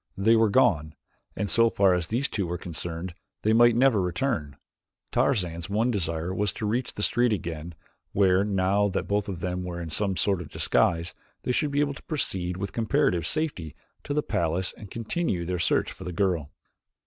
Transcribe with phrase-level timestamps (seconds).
[0.17, 0.95] They were gone,
[1.35, 3.13] and so far as these two were concerned
[3.43, 4.57] they might never return.
[5.11, 7.75] Tarzan's one desire was to reach the street again,
[8.11, 11.81] where, now that both of them were in some sort of disguise, they should be
[11.81, 16.11] able to proceed with comparative safety to the palace and continue their search for the
[16.13, 16.49] girl.